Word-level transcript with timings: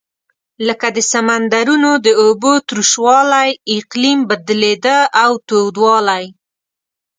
لکه 0.67 0.87
د 0.95 0.97
سمندرونو 1.11 1.91
د 2.05 2.07
اوبو 2.23 2.53
تروش 2.67 2.91
والۍ 3.05 3.49
اقلیم 3.77 4.19
بدلېده 4.29 4.97
او 5.23 5.31
تودوالی. 5.47 6.25